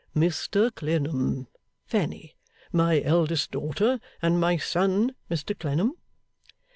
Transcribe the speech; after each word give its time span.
'Mr 0.15 0.73
Clennam, 0.73 1.45
Fanny. 1.85 2.35
My 2.73 3.03
eldest 3.03 3.51
daughter 3.51 3.99
and 4.19 4.39
my 4.39 4.57
son, 4.57 5.13
Mr 5.29 5.55
Clennam. 5.55 5.93